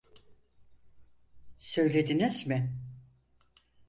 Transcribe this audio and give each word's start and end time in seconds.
Söylediniz 1.59 2.47
mi? 2.47 2.73